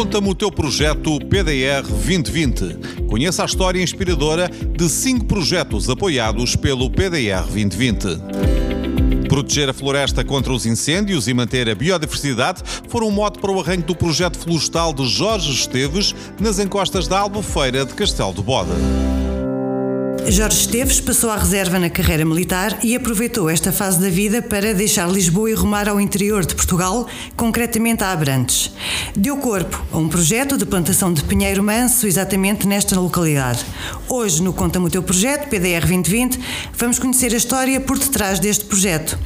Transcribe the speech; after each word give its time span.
Conta-me 0.00 0.30
o 0.30 0.34
teu 0.34 0.50
projeto 0.50 1.18
PDR 1.26 1.86
2020. 1.86 3.04
Conheça 3.06 3.42
a 3.42 3.44
história 3.44 3.82
inspiradora 3.82 4.48
de 4.48 4.88
cinco 4.88 5.26
projetos 5.26 5.90
apoiados 5.90 6.56
pelo 6.56 6.88
PDR 6.88 7.42
2020. 7.42 9.28
Proteger 9.28 9.68
a 9.68 9.74
floresta 9.74 10.24
contra 10.24 10.54
os 10.54 10.64
incêndios 10.64 11.28
e 11.28 11.34
manter 11.34 11.68
a 11.68 11.74
biodiversidade 11.74 12.62
foram 12.88 13.08
um 13.08 13.10
mote 13.10 13.40
para 13.40 13.52
o 13.52 13.60
arranque 13.60 13.82
do 13.82 13.94
projeto 13.94 14.38
florestal 14.38 14.94
de 14.94 15.06
Jorge 15.06 15.52
Esteves 15.52 16.14
nas 16.40 16.58
encostas 16.58 17.06
da 17.06 17.18
Albufeira 17.18 17.84
de 17.84 17.92
Castelo 17.92 18.32
de 18.32 18.42
Bode. 18.42 18.70
Jorge 20.30 20.60
Esteves 20.60 21.00
passou 21.00 21.28
à 21.28 21.36
reserva 21.36 21.76
na 21.76 21.90
carreira 21.90 22.24
militar 22.24 22.78
e 22.84 22.94
aproveitou 22.94 23.50
esta 23.50 23.72
fase 23.72 24.00
da 24.00 24.08
vida 24.08 24.40
para 24.40 24.72
deixar 24.72 25.10
Lisboa 25.10 25.50
e 25.50 25.54
rumar 25.54 25.88
ao 25.88 26.00
interior 26.00 26.46
de 26.46 26.54
Portugal, 26.54 27.08
concretamente 27.34 28.04
a 28.04 28.12
Abrantes. 28.12 28.72
Deu 29.16 29.36
corpo 29.38 29.84
a 29.92 29.98
um 29.98 30.08
projeto 30.08 30.56
de 30.56 30.64
plantação 30.64 31.12
de 31.12 31.24
pinheiro 31.24 31.64
manso 31.64 32.06
exatamente 32.06 32.64
nesta 32.64 32.98
localidade. 33.00 33.66
Hoje, 34.08 34.40
no 34.40 34.52
Conta-me 34.52 34.86
o 34.86 34.90
teu 34.90 35.02
projeto, 35.02 35.48
PDR 35.48 35.80
2020, 35.80 36.38
vamos 36.76 37.00
conhecer 37.00 37.34
a 37.34 37.36
história 37.36 37.80
por 37.80 37.98
detrás 37.98 38.38
deste 38.38 38.66
projeto. 38.66 39.18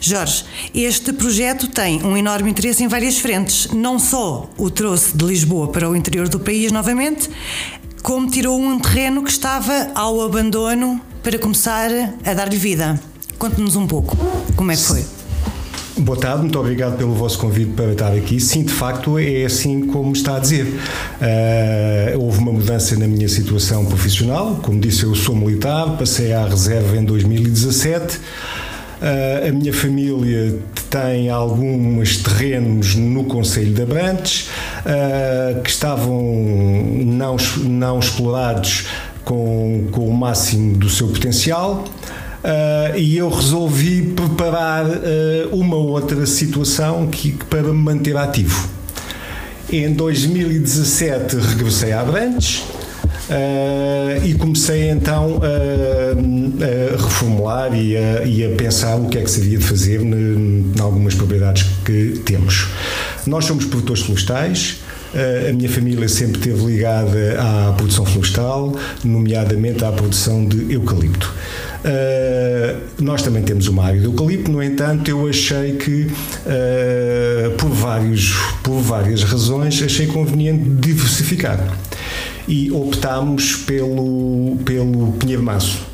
Jorge, 0.00 0.44
este 0.74 1.12
projeto 1.12 1.68
tem 1.68 2.02
um 2.04 2.16
enorme 2.16 2.50
interesse 2.50 2.82
em 2.84 2.88
várias 2.88 3.18
frentes. 3.18 3.68
Não 3.72 3.98
só 3.98 4.48
o 4.56 4.70
trouxe 4.70 5.16
de 5.16 5.24
Lisboa 5.24 5.68
para 5.68 5.88
o 5.88 5.96
interior 5.96 6.28
do 6.28 6.38
país 6.38 6.70
novamente, 6.70 7.28
como 8.02 8.30
tirou 8.30 8.58
um 8.58 8.78
terreno 8.78 9.22
que 9.22 9.30
estava 9.30 9.90
ao 9.94 10.20
abandono 10.20 11.00
para 11.22 11.38
começar 11.38 11.90
a 12.24 12.34
dar-lhe 12.34 12.56
vida. 12.56 12.98
Conte-nos 13.38 13.76
um 13.76 13.86
pouco 13.86 14.16
como 14.56 14.72
é 14.72 14.76
que 14.76 14.82
foi. 14.82 15.04
Boa 15.98 16.16
tarde, 16.16 16.42
muito 16.42 16.58
obrigado 16.58 16.96
pelo 16.96 17.12
vosso 17.12 17.38
convite 17.38 17.72
para 17.72 17.90
estar 17.90 18.12
aqui. 18.12 18.38
Sim, 18.38 18.62
de 18.62 18.72
facto, 18.72 19.18
é 19.18 19.44
assim 19.44 19.86
como 19.88 20.12
está 20.12 20.36
a 20.36 20.38
dizer. 20.38 20.64
Uh, 20.64 22.18
houve 22.20 22.38
uma 22.38 22.52
mudança 22.52 22.96
na 22.96 23.08
minha 23.08 23.28
situação 23.28 23.84
profissional. 23.84 24.60
Como 24.62 24.78
disse, 24.78 25.02
eu 25.02 25.14
sou 25.16 25.34
militar, 25.34 25.96
passei 25.98 26.32
à 26.32 26.46
reserva 26.46 26.96
em 26.96 27.04
2017. 27.04 28.16
Uh, 28.16 29.48
a 29.48 29.52
minha 29.52 29.72
família 29.72 30.56
tem 30.88 31.30
alguns 31.30 32.18
terrenos 32.18 32.94
no 32.94 33.24
Conselho 33.24 33.74
de 33.74 33.82
Abrantes 33.82 34.48
uh, 34.88 35.60
que 35.62 35.70
estavam 35.70 36.22
não, 37.04 37.36
não 37.64 37.98
explorados 37.98 38.86
com, 39.24 39.88
com 39.92 40.08
o 40.08 40.14
máximo 40.14 40.76
do 40.76 40.88
seu 40.88 41.08
potencial. 41.08 41.84
Uh, 42.38 42.96
e 42.96 43.16
eu 43.16 43.28
resolvi 43.28 44.02
preparar 44.02 44.86
uma 45.52 45.76
outra 45.76 46.24
situação 46.24 47.08
que, 47.08 47.32
para 47.32 47.62
me 47.62 47.72
manter 47.72 48.16
ativo. 48.16 48.68
Em 49.70 49.92
2017 49.92 51.36
regressei 51.36 51.92
a 51.92 52.00
Abrantes, 52.00 52.64
Uh, 53.28 54.24
e 54.24 54.32
comecei 54.32 54.88
então 54.88 55.38
a, 55.42 56.14
a 56.64 56.96
reformular 56.96 57.74
e 57.74 57.94
a, 57.94 58.24
e 58.24 58.42
a, 58.42 58.56
pensar 58.56 58.96
o 58.96 59.06
que 59.10 59.18
é 59.18 59.22
que 59.22 59.30
se 59.30 59.40
havia 59.40 59.58
de 59.58 59.64
fazer 59.64 60.00
em 60.00 60.72
algumas 60.80 61.14
propriedades 61.14 61.66
que 61.84 62.22
temos. 62.24 62.68
Nós 63.26 63.44
somos 63.44 63.64
produtores 63.64 64.02
florestais, 64.02 64.80
uh, 65.14 65.50
a 65.50 65.52
minha 65.52 65.68
família 65.68 66.08
sempre 66.08 66.38
esteve 66.38 66.64
ligada 66.64 67.36
à 67.40 67.72
produção 67.72 68.04
florestal, 68.04 68.74
nomeadamente 69.04 69.84
à 69.84 69.92
produção 69.92 70.46
de 70.46 70.72
eucalipto. 70.72 71.34
Uh, 71.78 73.02
nós 73.02 73.22
também 73.22 73.42
temos 73.42 73.68
uma 73.68 73.84
área 73.84 74.00
de 74.00 74.06
eucalipto, 74.06 74.50
no 74.50 74.62
entanto, 74.62 75.08
eu 75.10 75.28
achei 75.28 75.72
que, 75.76 76.02
uh, 76.02 77.50
por, 77.56 77.70
vários, 77.70 78.34
por 78.62 78.80
várias 78.80 79.22
razões, 79.22 79.82
achei 79.82 80.06
conveniente 80.06 80.68
diversificar 80.68 81.76
e 82.48 82.72
optámos 82.72 83.56
pelo, 83.56 84.56
pelo 84.64 85.12
Pinheiro 85.12 85.42
Maço. 85.42 85.87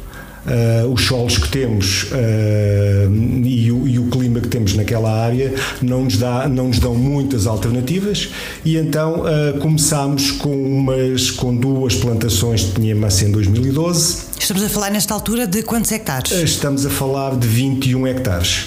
Uh, 0.45 0.93
os 0.93 1.07
solos 1.07 1.39
que 1.39 1.49
temos 1.49 2.03
uh, 2.13 3.11
e, 3.43 3.73
o, 3.73 3.89
e, 3.89 3.99
o, 3.99 4.09
clima 4.11 4.41
que 4.41 4.49
temos 4.49 4.75
naquela 4.75 5.11
área 5.11 5.55
não 5.81 6.05
nos, 6.05 6.19
dá, 6.19 6.47
não 6.47 6.69
nos 6.69 6.79
dão 6.79 6.95
muitas 6.95 7.47
alternativas 7.47 8.29
e 8.63 8.77
então 8.77 9.23
uh, 9.23 9.59
começámos 9.59 10.33
com, 10.33 10.55
umas, 10.55 11.31
com 11.31 11.57
duas 11.57 11.95
plantações 11.95 12.61
de 12.61 12.73
pinheiro-maço 12.73 13.25
em 13.25 13.33
2012. 13.33 14.25
Estamos 14.39 14.63
a 14.63 14.69
falar 14.69 14.91
nesta 14.91 15.15
altura 15.15 15.47
de 15.47 15.63
quantos 15.63 15.91
hectares? 15.91 16.31
Estamos 16.31 16.85
a 16.85 16.91
falar 16.91 17.37
de 17.37 17.49
21 17.49 18.07
hectares. 18.07 18.67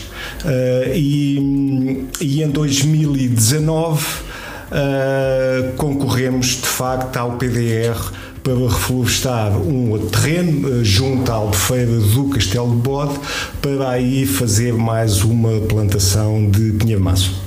e, 0.95 2.07
e 2.19 2.41
em 2.41 2.49
2019 2.49 4.03
uh, 4.71 5.73
concorremos 5.75 6.47
de 6.47 6.67
facto 6.67 7.17
ao 7.17 7.33
PDR 7.33 7.97
para 8.47 8.65
reflorestar 8.65 9.57
um 9.57 9.91
outro 9.91 10.07
terreno 10.07 10.69
uh, 10.69 10.85
junto 10.85 11.29
à 11.29 11.35
albufeira 11.35 11.99
do 11.99 12.29
Castelo 12.29 12.69
de 12.69 12.77
Bode 12.77 13.19
para 13.61 13.89
aí 13.89 14.25
fazer 14.25 14.73
mais 14.73 15.21
uma 15.21 15.59
plantação 15.67 16.49
de 16.49 16.71
pinheiro 16.71 17.03
maço. 17.03 17.43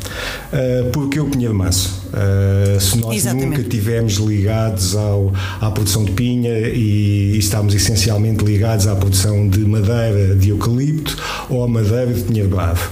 Uh, 0.53 0.91
porque 0.91 1.19
o 1.19 1.25
pinheiro 1.25 1.55
maço? 1.55 2.03
Uh, 2.09 2.79
se 2.79 2.99
nós 2.99 3.17
Exatamente. 3.17 3.47
nunca 3.47 3.63
estivermos 3.63 4.15
ligados 4.17 4.95
ao, 4.95 5.33
à 5.59 5.71
produção 5.71 6.05
de 6.05 6.13
pinha 6.13 6.51
e, 6.69 7.33
e 7.35 7.39
estamos 7.39 7.75
essencialmente 7.75 8.45
ligados 8.45 8.87
à 8.87 8.95
produção 8.95 9.49
de 9.49 9.61
madeira 9.61 10.37
de 10.37 10.51
eucalipto 10.51 11.17
ou 11.49 11.65
à 11.65 11.69
madeira 11.69 12.13
de 12.13 12.25
pinheiro 12.25 12.51
bravo. 12.51 12.91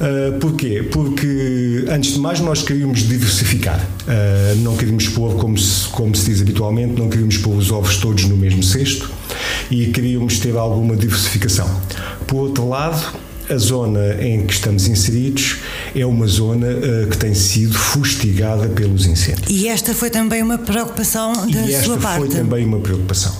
Uh, 0.00 0.38
porquê? 0.38 0.82
Porque, 0.92 1.84
antes 1.88 2.12
de 2.12 2.20
mais, 2.20 2.40
nós 2.40 2.62
queríamos 2.62 3.00
diversificar. 3.00 3.84
Uh, 4.06 4.56
não 4.62 4.76
queríamos 4.76 5.08
pôr, 5.08 5.34
como 5.36 5.58
se, 5.58 5.88
como 5.88 6.14
se 6.14 6.30
diz 6.30 6.40
habitualmente, 6.40 6.98
não 6.98 7.08
queríamos 7.08 7.36
pôr 7.38 7.56
os 7.56 7.70
ovos 7.70 7.96
todos 7.96 8.24
no 8.24 8.36
mesmo 8.36 8.62
cesto 8.62 9.10
e 9.70 9.86
queríamos 9.86 10.38
ter 10.38 10.56
alguma 10.56 10.96
diversificação. 10.96 11.68
Por 12.26 12.36
outro 12.36 12.68
lado, 12.68 13.18
a 13.50 13.56
zona 13.56 14.22
em 14.22 14.46
que 14.46 14.52
estamos 14.52 14.86
inseridos 14.86 15.56
é 15.94 16.04
uma 16.04 16.26
zona 16.26 16.66
uh, 16.66 17.08
que 17.08 17.16
tem 17.16 17.34
sido 17.34 17.76
fustigada 17.76 18.68
pelos 18.68 19.06
incêndios. 19.06 19.48
E 19.48 19.66
esta 19.66 19.94
foi 19.94 20.10
também 20.10 20.42
uma 20.42 20.58
preocupação 20.58 21.32
da 21.46 21.82
sua 21.82 21.96
parte? 21.96 22.18
foi 22.18 22.28
também 22.28 22.64
uma 22.64 22.78
preocupação. 22.78 23.34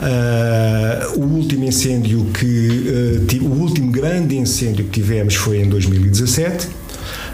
Uh, 0.00 1.20
o 1.20 1.24
último 1.34 1.64
incêndio 1.64 2.24
que 2.32 3.18
uh, 3.38 3.44
o 3.44 3.60
último 3.60 3.92
grande 3.92 4.34
incêndio 4.34 4.86
que 4.86 4.92
tivemos 4.92 5.34
foi 5.34 5.60
em 5.60 5.68
2017 5.68 6.68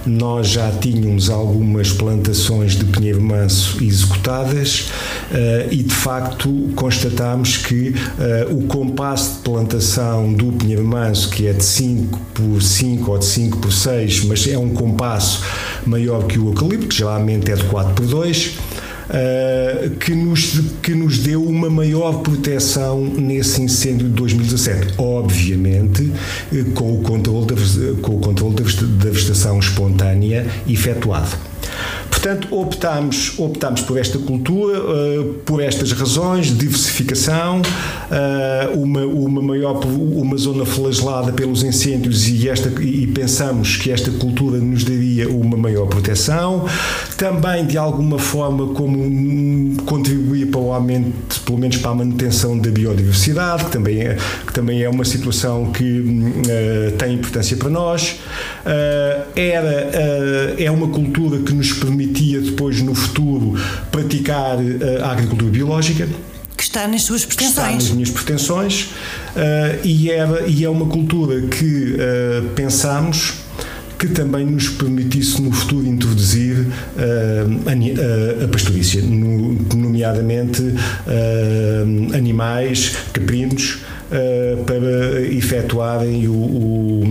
nós 0.05 0.49
já 0.49 0.69
tínhamos 0.73 1.31
algumas 1.31 1.93
plantações 1.93 2.75
de 2.75 2.85
pinheiro 2.85 3.21
manso 3.21 3.83
executadas 3.83 4.91
uh, 5.31 5.69
e 5.73 5.77
de 5.85 5.95
facto 5.95 6.49
constatámos 6.75 7.57
que 7.57 7.95
o 8.51 8.67
compasso 8.67 9.35
de 9.35 9.39
plantação 9.41 10.33
do 10.33 10.53
pinheiro 10.53 10.85
manso, 10.85 11.31
que 11.31 11.47
é 11.47 11.53
de 11.53 11.65
5 11.65 12.19
por 12.35 12.63
5 12.63 13.11
ou 13.11 13.19
de 13.19 13.25
5 13.25 13.59
por 13.59 13.73
6, 13.73 14.25
mas 14.25 14.47
é 14.47 14.59
um 14.59 14.71
compasso 14.71 15.43
maior 15.85 16.25
que 16.27 16.39
o 16.39 16.49
eucalipto, 16.49 16.89
que 16.89 16.97
geralmente 16.97 17.51
é 17.51 17.55
de 17.55 17.65
4 17.65 17.95
por 17.95 18.07
2, 18.07 18.59
uh, 19.11 19.91
que, 19.97 20.15
nos, 20.15 20.61
que 20.83 20.95
nos 20.95 21.19
deu 21.19 21.43
uma 21.43 21.71
maior 21.71 22.21
proteção 22.21 23.05
nesse 23.05 23.63
incêndio 23.63 24.09
de 24.09 24.15
2017. 24.15 24.95
Obviamente, 24.99 26.11
eh, 26.53 26.65
com 26.75 26.95
o 26.95 27.03
controle 27.03 27.47
da, 27.47 27.55
com 28.03 28.17
o 28.17 28.21
controle 28.21 28.57
da 28.57 29.11
vegetação 29.11 29.59
espontânea 29.59 30.47
efetuado. 30.67 31.56
Portanto, 32.27 32.49
optámos, 33.39 33.81
por 33.83 33.97
esta 33.97 34.19
cultura, 34.19 34.81
uh, 34.81 35.35
por 35.45 35.63
estas 35.63 35.93
razões, 35.93 36.47
diversificação, 36.59 37.63
uh, 37.63 38.83
uma, 38.83 39.03
uma 39.03 39.41
maior, 39.41 39.79
uma 39.85 40.37
zona 40.37 40.67
flagelada 40.67 41.33
pelos 41.33 41.63
incêndios 41.63 42.27
e, 42.27 42.49
esta, 42.49 42.69
e 42.83 43.07
pensamos 43.07 43.77
que 43.77 43.93
esta 43.93 44.11
cultura 44.11 44.59
nos 44.59 44.83
daria 44.83 45.29
uma 45.29 45.57
maior 45.57 45.87
proteção, 45.87 46.67
também 47.17 47.65
de 47.65 47.79
alguma 47.79 48.19
forma 48.19 48.75
como 48.75 49.77
contribuir 49.85 50.47
para 50.47 50.61
o 50.61 50.73
aumento, 50.73 51.41
pelo 51.43 51.59
menos 51.59 51.77
para 51.77 51.93
a 51.93 51.95
manutenção 51.95 52.59
da 52.59 52.71
biodiversidade, 52.71 53.67
que 53.67 53.71
também 53.71 54.01
é, 54.01 54.17
que 54.45 54.53
também 54.53 54.83
é 54.83 54.89
uma 54.89 55.05
situação 55.05 55.71
que 55.71 56.01
uh, 56.01 56.97
tem 56.99 57.15
importância 57.15 57.57
para 57.57 57.71
nós. 57.71 58.17
era, 59.37 59.95
é 60.59 60.69
uma 60.73 60.89
cultura 60.89 61.39
que 61.39 61.55
nos 61.55 61.73
permite 61.73 62.16
permitia 62.17 62.41
depois 62.41 62.81
no 62.81 62.95
futuro 62.95 63.55
praticar 63.91 64.57
uh, 64.57 65.05
a 65.05 65.13
agricultura 65.13 65.51
biológica 65.51 66.09
que 66.57 66.63
está 66.63 66.89
nas 66.89 67.03
suas 67.03 67.25
pretensões. 67.27 67.57
está 67.59 67.73
nas 67.75 67.91
minhas 67.91 68.11
pretensões 68.11 68.83
uh, 69.37 69.85
e, 69.85 70.11
era, 70.11 70.47
e 70.47 70.65
é 70.65 70.71
uma 70.71 70.87
cultura 70.87 71.43
que 71.43 71.95
uh, 71.95 72.49
pensamos 72.55 73.35
que 73.99 74.09
também 74.09 74.45
nos 74.45 74.69
permitisse 74.69 75.41
no 75.41 75.53
futuro 75.53 75.87
introduzir 75.87 76.59
uh, 76.59 78.41
a, 78.41 78.45
a 78.45 78.49
pastorícia, 78.49 79.01
no, 79.03 79.55
nomeadamente 79.75 80.63
animais 82.15 82.95
caprinos 83.13 83.79
para 84.67 85.23
efetuarem 85.23 86.29
o, 86.29 86.33
o, 86.33 87.03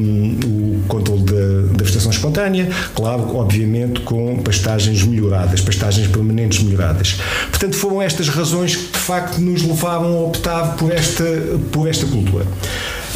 o 0.46 0.65
espontânea 2.26 2.68
claro, 2.94 3.36
obviamente 3.36 4.00
com 4.02 4.38
pastagens 4.38 5.04
melhoradas, 5.04 5.62
pastagens 5.62 6.08
permanentes 6.08 6.64
melhoradas. 6.64 7.18
Portanto, 7.50 7.76
foram 7.76 8.02
estas 8.02 8.30
razões 8.30 8.76
que 8.76 8.92
de 8.92 9.00
facto 9.00 9.40
nos 9.40 9.62
levaram 9.62 10.18
a 10.18 10.22
optar 10.22 10.76
por 10.76 10.92
esta, 10.92 11.24
por 11.72 11.88
esta 11.88 12.06
cultura. 12.06 12.46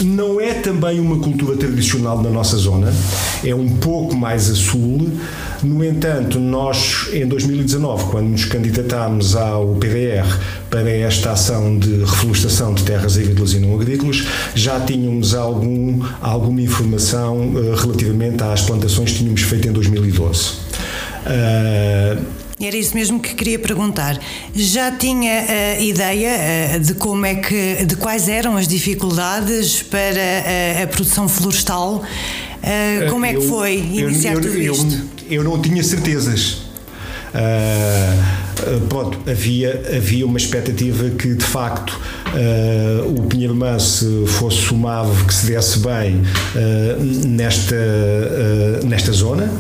Não 0.04 0.40
é 0.40 0.54
também 0.54 1.00
uma 1.00 1.18
cultura 1.20 1.58
tradicional 1.58 2.22
na 2.22 2.30
nossa 2.30 2.58
zona, 2.58 2.94
é 3.44 3.54
um 3.54 3.70
pouco 3.78 4.16
mais 4.16 4.50
a 4.50 4.56
sul. 4.56 5.10
No 5.62 5.84
entanto, 5.84 6.40
nós 6.40 7.10
em 7.12 7.28
2019, 7.28 8.06
quando 8.06 8.28
nos 8.28 8.46
candidatámos 8.46 9.36
ao 9.36 9.76
PDR 9.76 10.26
para 10.70 10.90
esta 10.90 11.32
ação 11.32 11.78
de 11.78 12.00
reflorestação 12.00 12.74
de 12.74 12.84
terras 12.84 13.18
agrícolas 13.18 13.54
e 13.54 13.60
não 13.60 13.76
agrícolas, 13.76 14.26
já 14.56 14.80
tínhamos 14.80 15.36
algum, 15.36 16.02
alguma 16.22 16.62
informação 16.62 17.50
uh, 17.50 17.76
relativamente 17.76 18.42
às 18.42 18.62
plantações 18.62 19.12
que 19.12 19.18
tínhamos 19.18 19.42
feito 19.42 19.68
em 19.68 19.72
2012. 19.74 20.52
Uh, 21.26 22.39
era 22.60 22.76
isso 22.76 22.96
mesmo 22.96 23.20
que 23.20 23.34
queria 23.34 23.58
perguntar. 23.58 24.20
Já 24.54 24.92
tinha 24.92 25.46
a 25.78 25.80
ideia 25.80 26.80
de 26.80 26.94
como 26.94 27.26
é 27.26 27.36
que, 27.36 27.86
de 27.86 27.96
quais 27.96 28.28
eram 28.28 28.58
as 28.58 28.68
dificuldades 28.68 29.82
para 29.84 30.80
a, 30.80 30.84
a 30.84 30.88
produção 30.88 31.28
florestal? 31.28 32.04
Como 33.10 33.26
é 33.26 33.34
que 33.34 33.42
foi 33.42 33.76
iniciar 33.78 34.34
eu, 34.34 34.40
eu, 34.40 34.42
tudo 34.42 34.58
isto? 34.60 35.04
Eu, 35.30 35.44
não 35.44 35.62
tinha 35.62 35.84
certezas. 35.84 36.70
Uh, 37.30 38.80
pronto, 38.90 39.20
havia, 39.30 39.84
havia 39.96 40.26
uma 40.26 40.38
expectativa 40.38 41.10
que 41.12 41.36
de 41.36 41.46
facto 41.46 42.00
uh, 42.34 43.20
o 43.20 43.24
Pinheiro 43.24 43.56
Manso 43.56 44.26
fosse 44.28 44.58
somado, 44.58 45.12
que 45.26 45.34
se 45.34 45.48
desse 45.48 45.80
bem 45.80 46.16
uh, 46.16 47.28
nesta, 47.28 47.76
nesta 48.86 49.12
zona, 49.12 49.52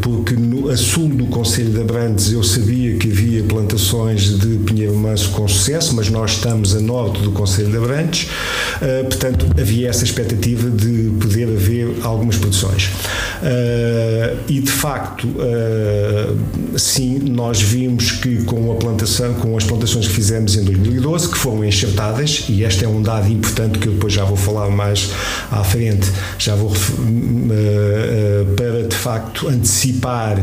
porque 0.00 0.34
no, 0.34 0.70
a 0.70 0.76
sul 0.76 1.08
do 1.08 1.26
Conselho 1.26 1.70
de 1.70 1.80
Abrantes 1.80 2.32
eu 2.32 2.42
sabia 2.42 2.96
que 2.96 3.10
havia 3.10 3.42
plantações 3.44 4.38
de 4.38 4.56
Pinheiro 4.58 4.94
Manso 4.94 5.30
com 5.30 5.46
sucesso, 5.46 5.94
mas 5.94 6.08
nós 6.10 6.32
estamos 6.32 6.74
a 6.74 6.80
norte 6.80 7.20
do 7.22 7.30
Conselho 7.32 7.70
de 7.70 7.76
Abrantes, 7.76 8.28
portanto 9.08 9.46
havia 9.60 9.88
essa 9.88 10.04
expectativa 10.04 10.70
de 10.70 11.12
poder 11.20 11.48
haver 11.48 11.96
algumas 12.02 12.36
produções. 12.36 12.90
e 14.48 14.60
de 14.60 14.70
facto, 14.70 15.28
sim, 16.76 17.18
nós 17.18 17.60
vimos 17.60 18.12
que 18.12 18.42
com 18.44 18.72
a 18.72 18.74
plantação, 18.76 19.34
com 19.34 19.56
as 19.56 19.64
plantações 19.64 20.08
que 20.08 20.14
fizemos 20.14 20.56
em 20.56 20.64
2012, 20.64 21.28
que 21.28 21.38
foram 21.38 21.55
enxertadas, 21.64 22.44
e 22.48 22.62
este 22.62 22.84
é 22.84 22.88
um 22.88 23.02
dado 23.02 23.30
importante 23.30 23.78
que 23.78 23.88
eu 23.88 23.92
depois 23.92 24.12
já 24.12 24.24
vou 24.24 24.36
falar 24.36 24.68
mais 24.70 25.10
à 25.50 25.62
frente, 25.64 26.10
já 26.38 26.54
vou 26.54 26.72
para 28.56 28.88
de 28.88 28.96
facto 28.96 29.48
antecipar 29.48 30.38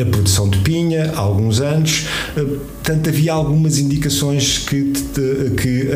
a 0.00 0.04
produção 0.04 0.48
de 0.48 0.58
pinha 0.58 1.12
há 1.14 1.18
alguns 1.18 1.60
anos. 1.60 2.06
Portanto, 2.34 3.08
havia 3.08 3.32
algumas 3.32 3.78
indicações 3.78 4.58
que, 4.58 4.92
que 5.60 5.88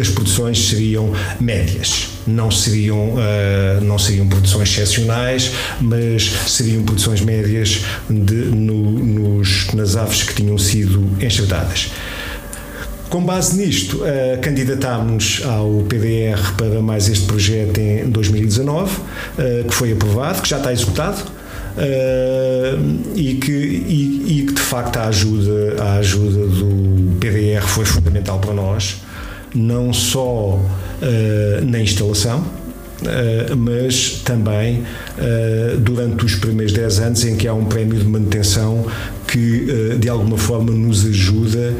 as 0.00 0.08
produções 0.08 0.68
seriam 0.68 1.12
médias 1.40 2.10
não 2.26 2.50
seriam, 2.50 3.14
uh, 3.14 3.80
não 3.82 3.98
seriam 3.98 4.26
produções 4.28 4.70
excepcionais, 4.70 5.52
mas 5.80 6.32
seriam 6.46 6.82
produções 6.82 7.20
médias 7.20 7.82
de, 8.08 8.34
no, 8.34 8.90
nos, 8.90 9.72
nas 9.72 9.96
aves 9.96 10.22
que 10.22 10.34
tinham 10.34 10.56
sido 10.58 11.10
enxertadas. 11.20 11.90
Com 13.10 13.24
base 13.24 13.56
nisto, 13.56 14.04
uh, 14.04 14.40
candidatámos 14.40 15.42
ao 15.44 15.82
PDR 15.88 16.54
para 16.56 16.80
mais 16.80 17.08
este 17.08 17.26
projeto 17.26 17.76
em 17.80 18.08
2019, 18.08 18.98
uh, 18.98 19.68
que 19.68 19.74
foi 19.74 19.92
aprovado, 19.92 20.40
que 20.40 20.48
já 20.48 20.58
está 20.58 20.72
executado. 20.72 21.20
Uh, 21.70 23.00
e, 23.16 23.34
que, 23.34 23.52
e, 23.52 24.40
e, 24.40 24.46
que 24.46 24.54
de 24.54 24.60
facto 24.60 24.96
a 24.96 25.06
ajuda, 25.06 25.82
a 25.82 25.94
ajuda 25.94 26.46
do 26.46 27.16
PDR 27.18 27.62
foi 27.62 27.84
fundamental 27.84 28.38
para 28.38 28.54
nós, 28.54 29.02
não 29.54 29.92
só 29.92 30.54
uh, 30.54 31.64
na 31.64 31.80
instalação, 31.80 32.44
Uh, 33.00 33.56
mas 33.56 34.20
também 34.26 34.80
uh, 34.82 35.78
durante 35.78 36.22
os 36.22 36.34
primeiros 36.34 36.70
10 36.74 37.00
anos 37.00 37.24
em 37.24 37.34
que 37.34 37.48
há 37.48 37.54
um 37.54 37.64
prémio 37.64 37.98
de 37.98 38.04
manutenção 38.04 38.84
que 39.30 39.92
uh, 39.94 39.98
de 39.98 40.08
alguma 40.08 40.36
forma 40.36 40.70
nos 40.72 41.04
ajuda 41.06 41.74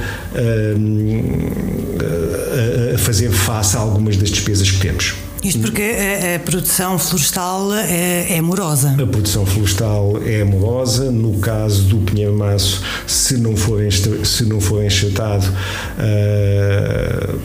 a 2.95 2.99
fazer 2.99 3.31
face 3.31 3.77
a 3.77 3.81
algumas 3.81 4.17
das 4.17 4.31
despesas 4.31 4.71
que 4.71 4.81
temos. 4.81 5.15
Isto 5.43 5.61
porque 5.61 5.83
a, 5.83 6.37
a 6.37 6.39
produção 6.39 6.99
florestal 6.99 7.73
é, 7.73 8.37
é, 8.37 8.41
morosa. 8.43 8.95
A 9.01 9.07
produção 9.07 9.47
florestal 9.47 10.21
é 10.25 10.45
morosa. 10.45 11.11
No 11.11 11.39
caso 11.39 11.85
do 11.85 11.97
Pinheiro 11.99 12.37
Maço, 12.37 12.83
se 13.07 13.39
não 13.39 13.57
for, 13.57 13.81
se 14.25 14.45
não 14.45 14.61
for 14.61 14.85
enxertado, 14.85 15.47
uh, 15.99 17.39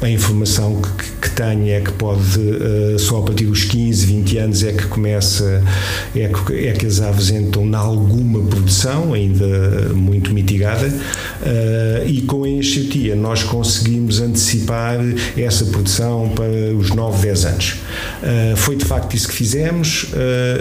a 0.00 0.08
informação 0.08 0.80
que, 0.80 1.17
é 1.42 1.80
que 1.80 1.92
pode 1.92 2.38
uh, 2.38 2.98
só 2.98 3.18
a 3.18 3.22
partir 3.22 3.44
dos 3.44 3.64
15, 3.64 4.06
20 4.06 4.38
anos 4.38 4.62
é 4.64 4.72
que 4.72 4.86
começa 4.86 5.62
é 6.14 6.28
que, 6.28 6.66
é 6.66 6.72
que 6.72 6.86
as 6.86 7.00
aves 7.00 7.30
entram 7.30 7.64
em 7.64 7.74
alguma 7.74 8.40
produção 8.42 9.12
ainda 9.12 9.92
muito 9.94 10.32
mitigada 10.32 10.92
uh, 11.42 12.06
e 12.06 12.22
com 12.22 12.44
a 12.44 12.48
enxertia 12.48 13.14
nós 13.14 13.42
conseguimos 13.42 14.20
antecipar 14.20 14.98
essa 15.36 15.64
produção 15.66 16.30
para 16.34 16.74
os 16.76 16.90
9, 16.90 17.22
10 17.22 17.44
anos. 17.44 17.76
Uh, 18.22 18.56
foi 18.56 18.76
de 18.76 18.84
facto 18.84 19.14
isso 19.14 19.28
que 19.28 19.34
fizemos 19.34 20.06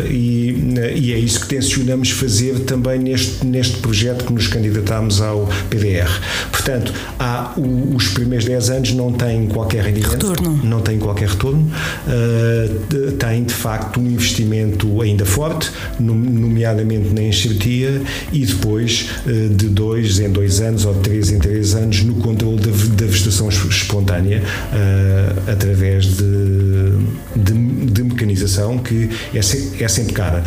e, 0.09 0.55
e, 0.95 1.13
é 1.13 1.19
isso 1.19 1.41
que 1.41 1.47
tencionamos 1.47 2.11
fazer 2.11 2.59
também 2.61 2.99
neste, 2.99 3.45
neste 3.45 3.77
projeto 3.77 4.25
que 4.25 4.33
nos 4.33 4.47
candidatámos 4.47 5.21
ao 5.21 5.47
PDR. 5.69 6.09
Portanto, 6.51 6.93
há 7.19 7.53
o, 7.57 7.95
os 7.95 8.07
primeiros 8.09 8.45
10 8.45 8.69
anos 8.69 8.93
não 8.93 9.11
tem 9.13 9.27
tem 9.27 9.47
qualquer 9.47 9.83
rendimento, 9.83 10.27
retorno. 10.27 10.59
não 10.63 10.81
tem 10.81 10.97
qualquer 10.97 11.27
retorno, 11.29 11.69
uh, 12.07 13.11
tem 13.13 13.43
de 13.43 13.53
facto 13.53 13.99
um 13.99 14.07
investimento 14.07 15.01
ainda 15.01 15.25
forte, 15.25 15.69
nomeadamente 15.99 17.13
na 17.13 17.21
enxertia, 17.21 18.01
e 18.31 18.45
depois 18.45 19.09
uh, 19.25 19.49
de 19.49 19.67
dois 19.67 20.19
em 20.19 20.29
dois 20.29 20.61
anos 20.61 20.66
ou 20.85 20.93
de 20.93 20.99
três 21.01 21.31
em 21.31 21.39
três 21.39 21.75
anos 21.75 22.03
no 22.03 22.15
controle 22.15 22.59
da, 22.59 22.71
da 22.71 23.05
vegetação 23.05 23.49
espontânea 23.49 24.41
uh, 24.41 25.51
através 25.51 26.05
de, 26.05 26.91
de, 27.35 27.53
que 28.79 29.09
é, 29.33 29.41
se, 29.41 29.83
é 29.83 29.87
sempre 29.87 30.13
cara. 30.13 30.43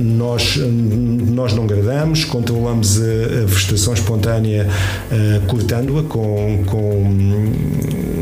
nós, 0.00 0.56
nós 0.56 1.52
não 1.52 1.66
gradamos, 1.66 2.24
controlamos 2.24 3.00
a, 3.00 3.42
a 3.42 3.46
vegetação 3.46 3.94
espontânea 3.94 4.66
cortando-a 5.46 6.02
com, 6.04 6.62
com 6.66 7.50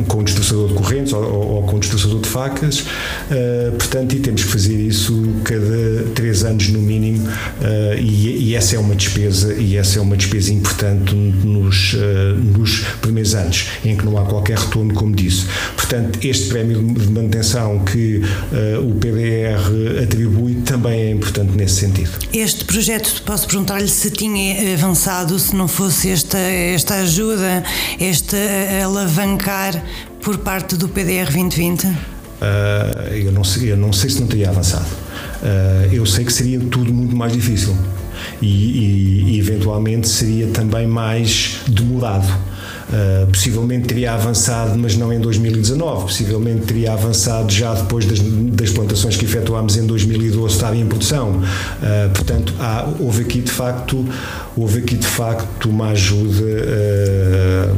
com 0.09 0.21
um 0.21 0.25
de 0.25 0.75
correntes 0.75 1.13
ou, 1.13 1.23
ou, 1.23 1.63
com 1.63 1.77
um 1.77 1.79
destroçador 1.79 2.21
de 2.21 2.29
facas, 2.29 2.81
uh, 2.81 3.73
portanto, 3.79 4.15
e 4.15 4.21
temos 4.21 4.45
que 4.45 4.51
fazer 4.51 4.75
isso 4.75 5.35
cada 5.45 6.11
três 6.15 6.43
anos 6.43 6.69
no 6.69 6.81
mínimo, 6.81 7.29
uh, 7.29 7.99
e, 7.99 8.49
e, 8.49 8.55
essa 8.55 8.77
é 8.77 8.79
uma 8.79 8.95
despesa, 8.95 9.55
e 9.55 9.77
essa 9.77 9.99
é 9.99 10.03
uma 10.03 10.17
despesa 10.17 10.53
importante 10.53 11.15
nos, 11.15 11.95
uh, 11.95 11.99
nos 12.57 12.81
primeiros 13.01 13.35
anos, 13.35 13.67
em 13.85 13.97
que 13.97 14.05
não 14.05 14.19
há 14.19 14.25
qualquer 14.25 14.59
retorno, 14.59 14.95
como 14.95 15.15
disse. 15.15 15.47
Portanto, 15.89 16.19
este 16.23 16.49
prémio 16.51 16.83
de 16.83 17.11
manutenção 17.11 17.79
que 17.79 18.21
o 18.87 18.95
PDR 18.97 20.03
atribui 20.03 20.57
também 20.57 21.01
é 21.01 21.11
importante 21.13 21.57
nesse 21.57 21.77
sentido. 21.77 22.11
Este 22.31 22.67
projeto, 22.67 23.23
posso 23.25 23.47
perguntar-lhe 23.47 23.89
se 23.89 24.11
tinha 24.11 24.75
avançado, 24.75 25.39
se 25.39 25.57
não 25.57 25.67
fosse 25.67 26.11
esta, 26.11 26.37
esta 26.37 26.97
ajuda, 26.97 27.65
este 27.99 28.37
alavancar 28.85 29.83
por 30.21 30.37
parte 30.37 30.77
do 30.77 30.91
PDR 30.91 31.25
2020? 31.33 31.85
Uh, 31.85 33.15
eu, 33.15 33.33
não 33.33 33.43
sei, 33.43 33.73
eu 33.73 33.77
não 33.77 33.93
sei 33.93 34.11
se 34.11 34.21
não 34.21 34.27
teria 34.27 34.51
avançado. 34.51 34.87
Uh, 35.43 35.93
eu 35.93 36.05
sei 36.05 36.25
que 36.25 36.33
seria 36.33 36.61
tudo 36.61 36.93
muito 36.93 37.17
mais 37.17 37.33
difícil 37.33 37.75
e, 38.41 39.35
e, 39.35 39.39
eventualmente 39.39 40.09
seria 40.09 40.49
também 40.49 40.87
mais 40.87 41.61
demorado. 41.69 42.29
Uh, 42.89 43.27
possivelmente 43.27 43.87
teria 43.87 44.15
avançado, 44.15 44.79
mas 44.79 44.97
não 44.97 45.13
em 45.13 45.21
2019, 45.21 46.05
possivelmente 46.05 46.63
teria 46.63 46.95
avançado 46.95 47.53
já 47.53 47.75
depois 47.75 48.07
das, 48.07 48.19
das 48.19 48.71
plantações 48.71 49.15
que 49.15 49.27
efetuámos 49.27 49.77
em 49.77 49.87
2012 49.87 50.55
estar 50.55 50.75
em 50.75 50.87
produção. 50.87 51.33
Uh, 51.33 52.11
portanto, 52.15 52.55
há, 52.59 52.89
houve 52.99 53.23
aqui 53.25 53.43
de 53.43 53.51
facto, 53.51 54.07
houve 54.57 54.79
aqui 54.79 54.97
de 54.97 55.07
facto 55.07 55.69
uma 55.69 55.91
ajuda 55.91 56.43
uh, 56.43 57.77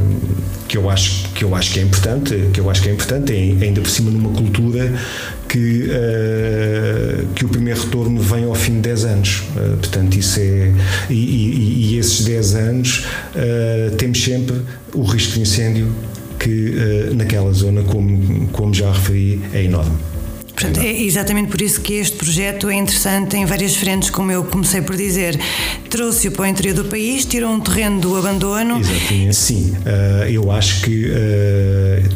que 0.65 0.77
eu 0.77 0.89
acho 0.89 1.27
que 1.35 1.43
eu 1.43 1.53
acho 1.53 1.73
que 1.73 1.79
é 1.81 1.83
importante, 1.83 2.49
que 2.53 2.61
eu 2.61 2.69
acho 2.69 2.81
que 2.81 2.87
é 2.87 2.93
importante, 2.93 3.33
ainda 3.33 3.81
por 3.81 3.89
cima 3.89 4.09
numa 4.09 4.29
cultura 4.29 4.93
que, 5.51 5.89
uh, 5.89 7.27
que 7.35 7.43
o 7.43 7.49
primeiro 7.49 7.81
retorno 7.81 8.21
vem 8.21 8.45
ao 8.45 8.55
fim 8.55 8.75
de 8.75 8.81
10 8.81 9.05
anos. 9.05 9.43
Uh, 9.49 9.77
portanto, 9.77 10.15
isso 10.15 10.39
é. 10.39 10.71
E, 11.09 11.13
e, 11.13 11.93
e 11.93 11.97
esses 11.97 12.23
10 12.23 12.55
anos 12.55 13.05
uh, 13.35 13.95
temos 13.97 14.23
sempre 14.23 14.61
o 14.93 15.03
risco 15.03 15.33
de 15.33 15.41
incêndio 15.41 15.93
que 16.39 17.11
naquela 17.13 17.53
zona, 17.53 17.83
como, 17.83 18.47
como 18.47 18.73
já 18.73 18.91
referi, 18.91 19.39
é 19.53 19.63
enorme. 19.63 19.95
Portanto, 20.55 20.79
é 20.79 20.91
exatamente 21.03 21.51
por 21.51 21.61
isso 21.61 21.79
que 21.81 21.93
este 21.93 22.17
projeto 22.17 22.67
é 22.67 22.73
interessante 22.73 23.37
em 23.37 23.45
várias 23.45 23.75
frentes, 23.75 24.09
como 24.09 24.31
eu 24.31 24.43
comecei 24.45 24.81
por 24.81 24.95
dizer. 24.95 25.39
Trouxe-o 25.87 26.31
para 26.31 26.43
o 26.43 26.47
interior 26.47 26.73
do 26.73 26.85
país, 26.85 27.25
tirou 27.25 27.51
um 27.51 27.59
terreno 27.59 28.01
do 28.01 28.17
abandono. 28.17 28.79
Exatamente. 28.79 29.35
Sim, 29.35 29.75
eu 30.31 30.51
acho 30.51 30.81
que 30.81 31.11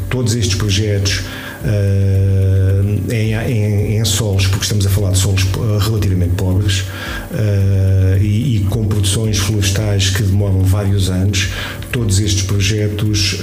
todos 0.09 0.33
estes 0.33 0.55
projetos 0.55 1.21
uh, 1.65 3.11
em, 3.11 3.33
em, 3.33 3.97
em, 3.97 4.05
solos, 4.05 4.47
porque 4.47 4.63
estamos 4.63 4.85
a 4.85 4.89
falar 4.89 5.11
de 5.11 5.17
solos 5.17 5.45
relativamente 5.81 6.35
pobres 6.35 6.81
uh, 6.81 8.17
e, 8.21 8.57
e, 8.57 8.59
com 8.69 8.87
produções 8.87 9.37
florestais 9.37 10.09
que 10.11 10.23
demoram 10.23 10.61
vários 10.61 11.09
anos, 11.09 11.49
todos 11.91 12.19
estes 12.19 12.43
projetos 12.43 13.39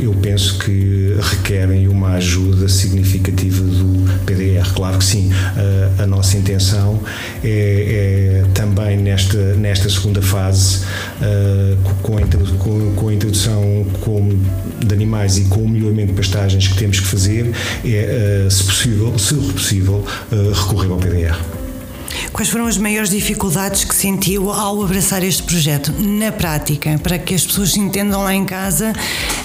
eu 0.00 0.12
penso 0.14 0.58
que 0.58 1.16
requerem 1.20 1.86
uma 1.88 2.12
ajuda 2.12 2.68
significativa 2.68 3.62
do 3.62 4.24
PDR. 4.24 4.72
Claro 4.74 4.98
que 4.98 5.04
sim, 5.04 5.30
a 5.98 6.06
nossa 6.06 6.36
intenção 6.36 7.00
é, 7.44 8.42
é, 8.42 8.44
também 8.54 8.96
nesta, 8.96 9.54
nesta 9.54 9.88
segunda 9.88 10.22
fase, 10.22 10.80
com 12.02 12.16
a, 12.16 12.20
com, 12.58 12.94
com 12.94 13.08
a 13.08 13.14
introdução 13.14 13.86
com, 14.00 14.28
de 14.84 14.94
animais 14.94 15.38
e 15.38 15.44
com 15.44 15.60
o 15.60 15.68
melhoramento 15.68 16.08
de 16.08 16.14
pastagens 16.14 16.68
que 16.68 16.76
temos 16.76 17.00
que 17.00 17.06
fazer 17.12 17.52
é, 17.84 18.44
uh, 18.46 18.50
se 18.50 18.64
possível, 18.64 19.18
se 19.18 19.34
possível, 19.34 20.04
uh, 20.32 20.52
recorrer 20.52 20.90
ao 20.90 20.98
PDR. 20.98 21.62
Quais 22.32 22.48
foram 22.48 22.66
as 22.66 22.78
maiores 22.78 23.10
dificuldades 23.10 23.84
que 23.84 23.94
sentiu 23.94 24.50
ao 24.50 24.82
abraçar 24.82 25.22
este 25.22 25.42
projeto 25.42 25.92
na 25.98 26.32
prática, 26.32 26.98
para 27.02 27.18
que 27.18 27.34
as 27.34 27.44
pessoas 27.44 27.76
entendam 27.76 28.22
lá 28.22 28.34
em 28.34 28.44
casa 28.44 28.92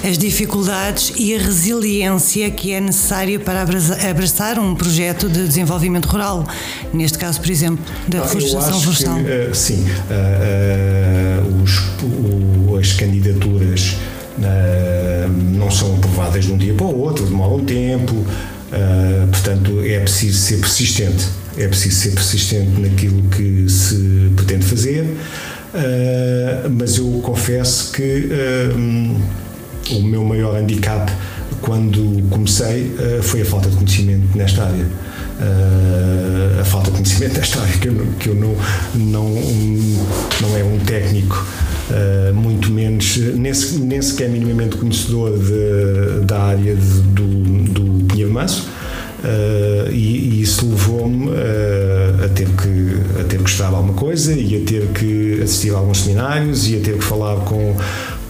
as 0.08 0.18
dificuldades 0.18 1.12
e 1.18 1.36
a 1.36 1.38
resiliência 1.38 2.50
que 2.50 2.74
é 2.74 2.80
necessária 2.80 3.40
para 3.40 3.66
abraçar 4.10 4.60
um 4.60 4.76
projeto 4.76 5.28
de 5.30 5.46
desenvolvimento 5.48 6.06
rural? 6.06 6.48
Neste 6.94 7.18
caso, 7.18 7.40
por 7.42 7.50
exemplo, 7.50 7.84
da 8.08 8.24
florestação 8.24 8.82
florestal. 8.82 9.18
Uh, 9.18 9.56
sim, 9.56 9.86
uh, 9.86 11.64
os, 11.64 11.80
o, 12.04 12.78
as 12.78 12.94
candidaturas 12.94 13.92
uh, 13.92 14.17
não 15.58 15.72
são 15.72 15.96
aprovadas 15.96 16.46
de 16.46 16.52
um 16.52 16.58
dia 16.58 16.74
para 16.74 16.86
o 16.86 17.00
outro, 17.00 17.26
demoram 17.26 17.64
tempo, 17.66 18.14
uh, 18.14 19.28
portanto 19.32 19.82
é 19.84 20.00
preciso 20.00 20.38
ser 20.38 20.58
persistente, 20.60 21.26
é 21.58 21.68
preciso 21.68 21.96
ser 21.96 22.12
persistente 22.12 22.80
naquilo 22.80 23.24
que 23.30 23.68
se 23.70 24.32
pretende 24.36 24.66
fazer, 24.66 25.04
uh, 25.04 26.70
mas 26.70 26.98
eu 26.98 27.20
confesso 27.24 27.92
que 27.92 28.30
o 29.92 30.02
meu 30.02 30.24
maior 30.24 30.56
handicap 30.56 31.12
quando 31.62 32.22
comecei 32.30 32.94
foi 33.24 33.42
a 33.42 33.46
falta 33.46 33.70
de 33.70 33.76
conhecimento 33.78 34.38
nesta 34.38 34.64
área. 34.64 34.86
A 36.60 36.66
falta 36.66 36.92
de 36.92 36.98
conhecimento 36.98 37.38
nesta 37.38 37.62
área, 37.62 37.78
que 37.78 37.88
eu, 37.88 38.08
que 38.20 38.30
eu 38.30 38.36
não, 38.36 38.56
não, 38.96 39.30
não 40.42 40.58
é 40.58 40.64
um 40.64 40.80
técnico 40.80 41.46
uh, 41.90 42.34
muito 42.34 42.72
menos, 42.72 43.18
nem, 43.18 43.52
nem 43.80 44.02
sequer 44.02 44.30
minimamente 44.30 44.78
conhecedor 44.78 45.38
de, 45.38 46.26
da 46.26 46.40
área 46.40 46.76
de, 46.76 47.02
do, 47.02 47.28
do 47.72 48.06
Pinheiro 48.06 48.32
Manso. 48.32 48.68
Uh, 49.18 49.92
e, 49.92 50.36
e, 50.36 50.42
isso 50.44 50.70
levou-me 50.70 51.26
uh, 51.30 52.26
a, 52.26 52.30
ter 52.30 52.48
que, 52.50 53.20
a 53.20 53.24
ter 53.24 53.40
que 53.42 53.50
estudar 53.50 53.70
alguma 53.70 53.94
coisa 53.94 54.32
e 54.32 54.62
a 54.62 54.66
ter 54.66 54.88
que 54.90 55.42
assistir 55.42 55.74
a 55.74 55.78
alguns 55.78 56.02
seminários 56.02 56.70
e 56.70 56.76
a 56.76 56.80
ter 56.80 56.98
que 56.98 57.04
falar 57.04 57.38
com, 57.38 57.76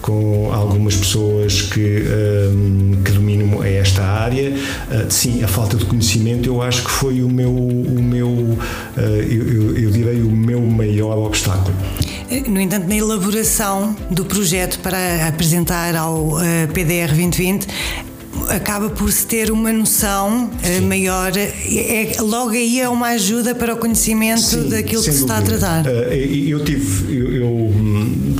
com 0.00 0.50
algumas 0.50 0.96
pessoas 0.96 1.60
que, 1.60 2.02
um, 2.50 3.02
que 3.04 3.12
dominam 3.12 3.62
esta 3.62 4.02
área. 4.02 4.50
Uh, 4.50 5.10
sim, 5.10 5.42
a 5.44 5.48
falta 5.48 5.76
de 5.76 5.84
conhecimento 5.84 6.48
eu 6.48 6.62
acho 6.62 6.82
que 6.82 6.90
foi 6.90 7.22
o 7.22 7.28
meu, 7.28 7.54
o 7.54 8.02
meu 8.02 8.28
uh, 8.28 8.58
eu, 8.96 9.76
eu, 9.76 9.90
direi, 9.90 10.22
o 10.22 10.30
meu 10.30 10.60
maior 10.62 11.18
obstáculo. 11.18 11.76
No 12.48 12.60
entanto, 12.60 12.86
na 12.86 12.96
elaboração 12.96 13.96
do 14.10 14.24
projeto 14.24 14.78
para 14.80 15.28
apresentar 15.28 15.96
ao 15.96 16.34
uh, 16.34 16.40
PDR 16.74 17.08
2020, 17.08 17.66
acaba 18.48 18.90
por 18.90 19.10
se 19.10 19.26
ter 19.26 19.50
uma 19.50 19.72
noção 19.72 20.50
Sim. 20.62 20.82
maior. 20.82 21.32
É, 21.36 22.12
logo 22.20 22.50
aí 22.50 22.80
é 22.80 22.88
uma 22.88 23.08
ajuda 23.08 23.54
para 23.54 23.74
o 23.74 23.76
conhecimento 23.78 24.40
Sim, 24.40 24.68
daquilo 24.68 25.02
que 25.02 25.12
se 25.12 25.20
está 25.20 25.38
a 25.38 25.42
tratar. 25.42 25.86
eu 25.86 26.62
tive. 26.64 27.16
Eu, 27.16 27.32
eu, 27.32 27.48
hum, 27.48 28.36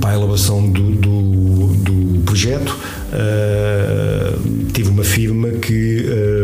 para 0.00 0.10
a 0.10 0.14
elaboração 0.14 0.68
do, 0.68 0.90
do, 0.90 1.66
do 1.68 2.20
projeto, 2.22 2.76
uh, 3.12 4.66
tive 4.72 4.90
uma 4.90 5.04
firma 5.04 5.50
que 5.50 6.04
uh, 6.04 6.35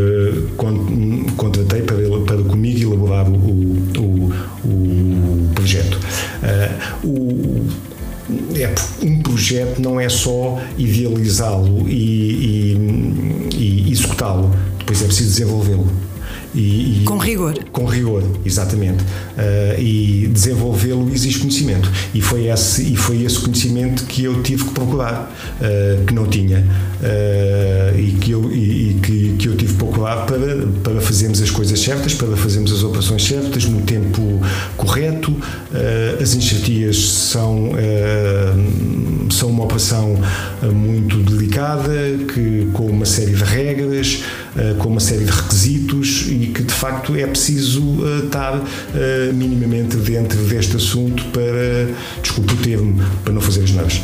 projeto 9.43 9.81
não 9.81 9.99
é 9.99 10.09
só 10.09 10.63
idealizá-lo 10.79 11.89
e, 11.89 12.77
e, 13.53 13.87
e 13.89 13.91
executá-lo, 13.93 14.55
depois 14.79 15.03
é 15.03 15.07
preciso 15.07 15.31
desenvolvê-lo. 15.31 16.13
E, 16.55 17.01
e, 17.01 17.05
com 17.05 17.17
rigor. 17.17 17.59
Com 17.73 17.87
rigor, 17.87 18.23
exatamente. 18.45 19.03
Uh, 19.03 19.81
e 19.81 20.29
desenvolvê-lo 20.31 21.11
exige 21.13 21.39
conhecimento. 21.39 21.91
E 22.13 22.21
foi, 22.21 22.49
esse, 22.49 22.93
e 22.93 22.97
foi 22.97 23.23
esse 23.23 23.39
conhecimento 23.39 24.05
que 24.05 24.25
eu 24.25 24.43
tive 24.43 24.65
que 24.65 24.71
procurar, 24.73 25.35
uh, 25.61 26.05
que 26.05 26.13
não 26.13 26.27
tinha, 26.27 26.59
uh, 26.61 27.99
e, 27.99 28.13
que 28.21 28.33
eu, 28.33 28.53
e, 28.53 28.91
e 28.91 28.95
que, 29.03 29.37
que, 29.39 29.49
eu 29.49 29.57
tive 29.57 29.73
que 29.73 29.79
procurar 29.79 30.27
para, 30.27 30.67
para 30.85 31.01
fazermos 31.01 31.41
as 31.41 31.51
coisas 31.51 31.81
certas, 31.81 32.13
para 32.15 32.37
fazermos 32.37 32.71
as 32.71 32.83
operações 32.83 33.25
certas, 33.25 33.65
no 33.65 33.81
tempo 33.83 34.41
correto. 34.77 35.35
as 36.21 36.35
enxertias 36.35 36.97
são, 37.09 37.73
são 39.33 39.49
uma 39.49 39.65
operação 39.65 40.17
muito 40.63 41.19
delicada, 41.19 41.93
que, 42.33 42.69
com 42.73 42.87
uma 42.87 43.07
série 43.07 43.33
de 43.33 43.45
regras, 43.45 44.23
com 44.79 44.89
uma 44.89 45.01
série 45.01 45.25
de 45.25 45.31
requisitos 45.31 46.27
e 46.29 46.53
que 46.55 46.63
de 46.63 46.73
facto 46.73 47.17
é 47.17 47.27
preciso 47.27 47.83
uh, 47.83 48.27
estar 48.27 48.61
minimamente 49.33 49.97
dentro 49.97 50.39
deste 50.45 50.77
assunto 50.77 51.25
para, 51.27 51.89
desculpe 52.23 52.55
o 52.55 52.57
termo, 52.59 53.03
para 53.25 53.33
não 53.33 53.41
fazer 53.41 53.65
as 53.65 53.71
neiras. 53.71 54.03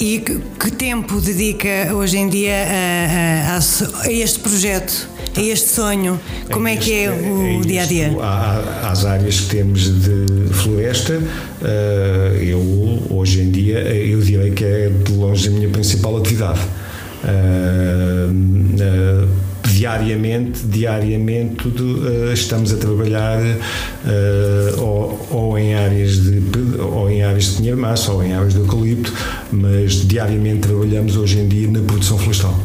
E 0.00 0.18
que, 0.18 0.40
que, 0.58 0.70
tempo 0.72 1.20
dedica 1.20 1.94
hoje 1.94 2.16
em 2.16 2.28
dia 2.28 2.54
a, 2.66 3.56
a, 3.56 4.08
a, 4.08 4.12
este 4.12 4.40
projeto, 4.40 5.08
a 5.36 5.40
este 5.40 5.68
sonho? 5.68 6.20
Como 6.50 6.66
é, 6.66 6.76
que 6.76 6.92
é 6.92 7.08
o 7.08 7.60
é 7.60 7.60
dia 7.60 7.82
a 7.82 7.86
dia? 7.86 8.16
Há, 8.20 8.90
às 8.90 9.04
áreas 9.04 9.38
que 9.40 9.56
temos 9.56 9.82
de 10.02 10.52
floresta, 10.54 11.22
eu 12.40 13.02
hoje 13.10 13.42
em 13.42 13.50
dia 13.50 13.78
eu 13.78 14.20
direi 14.20 14.50
que 14.50 14.64
é 14.64 14.88
de 14.88 15.12
longe 15.12 15.48
a 15.48 15.50
minha 15.50 15.68
principal 15.68 16.16
atividade. 16.16 16.60
Uh, 17.24 18.42
diariamente, 19.64 20.60
diariamente 20.64 21.72
estamos 22.32 22.72
a 22.72 22.76
trabalhar 22.76 23.40
ou, 24.78 25.26
ou, 25.30 25.58
em 25.58 25.74
áreas 25.74 26.22
de 26.22 26.42
ou 26.80 27.10
em 27.10 27.22
áreas 27.22 27.44
de 27.44 27.56
pinheiro 27.56 27.78
massa 27.78 28.12
ou 28.12 28.22
em 28.22 28.32
áreas 28.32 28.52
de 28.52 28.60
eucalipto, 28.60 29.12
mas 29.50 30.06
diariamente 30.06 30.68
trabalhamos 30.68 31.16
hoje 31.16 31.38
em 31.38 31.48
dia 31.48 31.68
na 31.68 31.80
produção 31.80 32.18
florestal. 32.18 32.58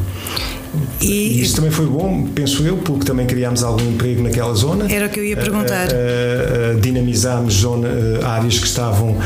E 1.00 1.40
isso 1.40 1.56
também 1.56 1.70
foi 1.70 1.86
bom, 1.86 2.26
penso 2.34 2.62
eu, 2.64 2.76
porque 2.78 3.04
também 3.04 3.26
criámos 3.26 3.62
algum 3.62 3.88
emprego 3.88 4.22
naquela 4.22 4.52
zona. 4.54 4.90
Era 4.92 5.06
o 5.06 5.08
que 5.08 5.20
eu 5.20 5.24
ia 5.24 5.36
perguntar. 5.36 5.88
Uh, 5.88 6.76
uh, 6.76 6.80
dinamizámos 6.80 7.54
zona, 7.54 7.88
áreas 8.24 8.58
que 8.58 8.66
estavam 8.66 9.16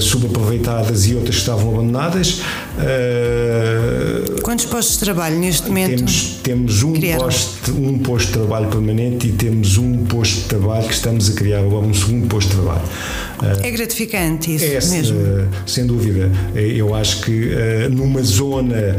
subaproveitadas 0.00 1.06
e 1.06 1.14
outras 1.14 1.36
que 1.36 1.40
estavam 1.40 1.74
abandonadas. 1.74 2.42
Quantos 4.42 4.66
postos 4.66 4.98
de 4.98 5.04
trabalho 5.04 5.38
neste 5.38 5.68
momento? 5.68 5.96
Temos, 5.96 6.40
temos 6.42 6.82
um, 6.82 6.92
posto, 6.92 7.72
um 7.72 7.98
posto 7.98 8.26
de 8.26 8.32
trabalho 8.32 8.68
permanente 8.68 9.28
e 9.28 9.32
temos 9.32 9.78
um 9.78 10.04
posto 10.04 10.40
de 10.40 10.44
trabalho 10.46 10.86
que 10.86 10.94
estamos 10.94 11.30
a 11.30 11.32
criar 11.32 11.60
agora, 11.60 11.86
um 11.86 11.94
segundo 11.94 12.26
posto 12.28 12.50
de 12.50 12.56
trabalho. 12.56 12.82
É 13.62 13.70
gratificante 13.70 14.54
isso 14.54 14.64
é, 14.64 14.96
mesmo. 14.96 15.18
sem 15.66 15.86
dúvida. 15.86 16.30
Eu 16.54 16.94
acho 16.94 17.22
que 17.22 17.50
numa 17.90 18.22
zona, 18.22 18.96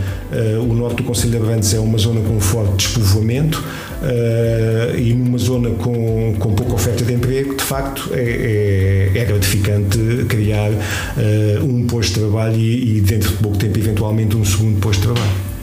o 0.62 0.74
norte 0.74 0.98
do 0.98 1.04
Conselho 1.04 1.32
de 1.32 1.38
Abrantes 1.38 1.74
é 1.74 1.80
uma 1.80 1.98
zona 1.98 2.23
com 2.24 2.40
forte 2.40 2.88
despovoamento 2.88 3.64
uh, 4.02 4.98
e 4.98 5.14
numa 5.14 5.38
zona 5.38 5.70
com, 5.72 6.36
com 6.40 6.54
pouca 6.54 6.74
oferta 6.74 7.04
de 7.04 7.14
emprego, 7.14 7.56
de 7.56 7.64
facto 7.64 8.10
é, 8.14 9.12
é, 9.16 9.18
é 9.20 9.26
gratificante 9.26 9.98
criar 10.28 10.72
uh, 10.72 11.64
um 11.64 11.86
posto 11.88 12.14
de 12.14 12.20
trabalho 12.20 12.56
e, 12.56 12.98
e 12.98 13.02
dentro 13.02 13.30
de 13.30 13.38
pouco 13.38 13.58
tempo 13.58 13.78
eventualmente 13.78 14.36
um 14.36 14.46
segundo 14.46 14.80
posto 14.80 15.02
de 15.02 15.14
trabalho. 15.14 15.54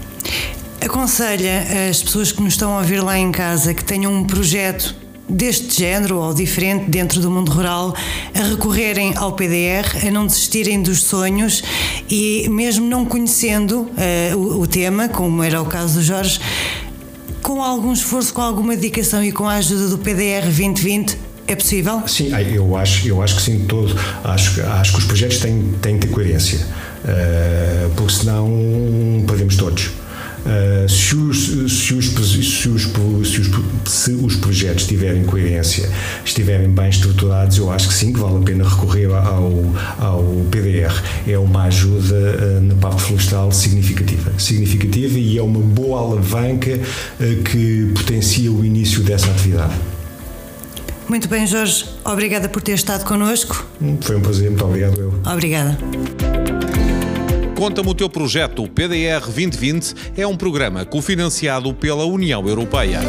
Aconselha 0.81 1.89
as 1.91 2.03
pessoas 2.03 2.33
que 2.33 2.43
nos 2.43 2.55
estão 2.55 2.75
a 2.75 2.79
ouvir 2.79 3.03
lá 3.03 3.19
em 3.19 3.31
casa 3.31 3.75
que 3.75 3.85
tenham 3.85 4.13
um 4.13 4.25
projeto 4.25 4.95
deste 5.31 5.79
género 5.79 6.19
ou 6.19 6.35
diferente 6.35 6.91
dentro 6.91 7.21
do 7.21 7.31
mundo 7.31 7.51
rural 7.51 7.95
a 8.35 8.43
recorrerem 8.43 9.15
ao 9.17 9.33
PDR, 9.33 10.07
a 10.07 10.11
não 10.11 10.27
desistirem 10.27 10.83
dos 10.83 11.03
sonhos 11.03 11.63
e 12.09 12.49
mesmo 12.51 12.87
não 12.87 13.05
conhecendo 13.05 13.83
uh, 13.83 14.37
o, 14.37 14.63
o 14.63 14.67
tema, 14.67 15.09
como 15.09 15.43
era 15.43 15.63
o 15.63 15.67
caso 15.67 15.95
do 15.95 16.03
Jorge, 16.03 16.41
Com 17.43 17.63
algum 17.63 17.93
esforço, 17.93 18.35
com 18.35 18.43
alguma 18.43 18.75
dedicação 18.75 19.25
e 19.25 19.33
com 19.33 19.49
a 19.49 19.55
ajuda 19.55 19.89
do 19.89 19.99
PDR 19.99 20.43
2020, 20.45 21.17
é 21.47 21.57
possível? 21.57 22.07
Sim, 22.07 22.31
eu 22.53 22.77
acho, 22.77 23.09
eu 23.09 23.23
acho 23.23 23.37
que 23.37 23.43
sim, 23.43 23.65
todo. 23.67 23.97
Acho, 24.23 24.63
acho 24.63 24.93
que 24.93 24.99
os 24.99 25.05
projetos 25.05 25.39
têm, 25.39 25.75
têm 25.83 25.95
de 25.95 26.07
ter 26.07 26.13
coerência, 26.13 26.59
uh, 26.59 27.91
porque 27.97 28.13
senão 28.13 29.25
perdemos 29.27 29.57
todos. 29.57 29.91
Uh, 30.41 30.89
se, 30.89 31.15
os, 31.15 31.47
se, 31.47 31.53
os, 31.53 31.79
se, 31.79 31.95
os, 31.95 32.07
se, 32.07 32.69
os, 32.69 33.51
se 33.87 34.13
os 34.13 34.37
projetos 34.37 34.87
tiverem 34.87 35.25
coerência, 35.25 35.89
estiverem 36.25 36.71
bem 36.71 36.89
estruturados, 36.89 37.59
eu 37.59 37.71
acho 37.71 37.89
que 37.89 37.95
sim, 37.95 38.13
que 38.13 38.21
vale 38.21 38.39
a 38.39 38.41
pena 38.41 38.69
recorrer 38.69 39.07
ao, 39.07 39.53
ao 39.99 40.25
PDR. 40.51 40.95
É 41.27 41.39
uma 41.39 41.65
ajuda 41.65 42.15
uh, 42.15 42.61
na 42.63 42.75
parte 42.75 43.03
florestal 43.03 43.53
significativa. 43.53 44.33
Significativa 44.39 45.19
e 45.19 45.39
é 45.39 45.43
uma 45.43 45.61
boa 45.61 46.01
alavanca 46.01 46.75
uh, 46.75 47.43
que 47.43 47.93
potencia 47.95 48.51
o 48.51 48.65
início 48.65 49.03
dessa 49.03 49.31
atividade. 49.31 49.75
Muito 51.11 51.29
bem, 51.29 51.45
Jorge. 51.45 51.87
Obrigada 52.05 52.49
por 52.49 52.63
ter 52.63 52.73
estado 52.73 53.05
connosco. 53.05 53.67
Foi 54.01 54.15
um 54.15 54.21
prazer, 54.21 54.49
muito 54.49 54.65
obrigado 54.65 55.01
eu. 55.01 55.13
Obrigada. 55.27 55.77
Conta-me 57.61 57.91
o 57.91 57.95
teu 57.95 58.09
projeto. 58.09 58.65
O 58.65 58.69
PDR 58.71 59.21
2020 59.21 59.95
é 60.17 60.27
um 60.27 60.35
programa 60.35 60.83
cofinanciado 60.87 61.75
pela 61.75 62.07
União 62.07 62.49
Europeia. 62.49 63.01